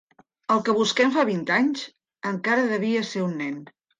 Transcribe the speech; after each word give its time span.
El 0.53 0.61
que 0.67 0.73
busquem 0.77 1.11
fa 1.17 1.25
vint 1.29 1.43
anys 1.57 1.83
encara 2.31 2.65
devia 2.75 3.07
ser 3.13 3.25
un 3.29 3.39
nen. 3.45 3.63